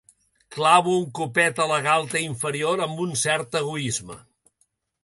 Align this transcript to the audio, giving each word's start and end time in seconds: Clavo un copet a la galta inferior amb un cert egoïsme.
Clavo 0.55 0.95
un 1.01 1.03
copet 1.19 1.61
a 1.65 1.67
la 1.73 1.77
galta 1.89 2.25
inferior 2.29 2.83
amb 2.87 3.05
un 3.07 3.17
cert 3.27 3.61
egoïsme. 3.63 4.21